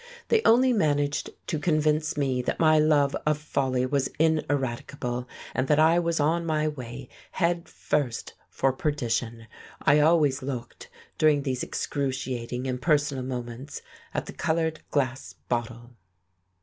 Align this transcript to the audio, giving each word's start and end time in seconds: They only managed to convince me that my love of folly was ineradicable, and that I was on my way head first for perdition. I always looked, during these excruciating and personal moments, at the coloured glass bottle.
They 0.29 0.41
only 0.45 0.73
managed 0.73 1.29
to 1.45 1.59
convince 1.59 2.17
me 2.17 2.41
that 2.41 2.59
my 2.59 2.79
love 2.79 3.15
of 3.23 3.37
folly 3.37 3.85
was 3.85 4.09
ineradicable, 4.17 5.27
and 5.53 5.67
that 5.67 5.77
I 5.77 5.99
was 5.99 6.19
on 6.19 6.43
my 6.43 6.67
way 6.67 7.07
head 7.33 7.69
first 7.69 8.33
for 8.49 8.73
perdition. 8.73 9.45
I 9.79 9.99
always 9.99 10.41
looked, 10.41 10.89
during 11.19 11.43
these 11.43 11.61
excruciating 11.61 12.65
and 12.65 12.81
personal 12.81 13.23
moments, 13.23 13.83
at 14.11 14.25
the 14.25 14.33
coloured 14.33 14.79
glass 14.89 15.35
bottle. 15.49 15.91